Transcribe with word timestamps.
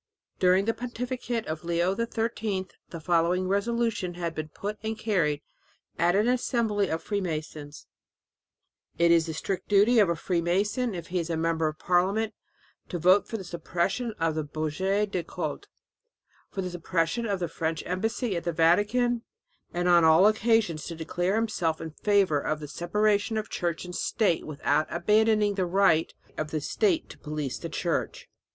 During 0.39 0.65
the 0.65 0.73
pontificate 0.73 1.45
of 1.45 1.63
Leo 1.63 1.95
XIII 1.95 2.69
the 2.89 2.99
following 2.99 3.47
resolution 3.47 4.15
had 4.15 4.33
been 4.33 4.47
put 4.49 4.79
and 4.81 4.97
carried 4.97 5.43
at 5.99 6.15
an 6.15 6.27
assembly 6.27 6.87
of 6.89 7.03
freemasons: 7.03 7.85
"It 8.97 9.11
is 9.11 9.27
the 9.27 9.35
strict 9.35 9.69
duty 9.69 9.99
of 9.99 10.09
a 10.09 10.15
freemason, 10.15 10.95
if 10.95 11.09
he 11.09 11.19
is 11.19 11.29
a 11.29 11.37
member 11.37 11.67
of 11.67 11.77
parliament, 11.77 12.33
to 12.89 12.97
vote 12.97 13.27
for 13.27 13.37
the 13.37 13.43
suppression 13.43 14.15
of 14.19 14.33
the 14.33 14.43
Budget 14.43 15.11
des 15.11 15.21
Cultes, 15.21 15.67
for 16.49 16.63
the 16.63 16.71
suppression 16.71 17.27
of 17.27 17.39
the 17.39 17.47
French 17.47 17.83
embassy 17.85 18.35
at 18.35 18.43
the 18.43 18.51
Vatican, 18.51 19.21
and 19.71 19.87
on 19.87 20.03
all 20.03 20.25
occasions 20.25 20.85
to 20.85 20.95
declare 20.95 21.35
himself 21.35 21.79
in 21.79 21.91
favour 21.91 22.39
of 22.39 22.59
the 22.59 22.67
separation 22.67 23.37
of 23.37 23.51
church 23.51 23.85
and 23.85 23.95
state 23.95 24.47
without 24.47 24.87
abandoning 24.89 25.53
the 25.53 25.67
right 25.67 26.15
of 26.39 26.49
the 26.49 26.59
state 26.59 27.07
to 27.11 27.19
police 27.19 27.59
the 27.59 27.69
church." 27.69 28.27